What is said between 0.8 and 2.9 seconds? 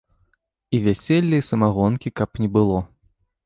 вяселля і самагонкі каб не было.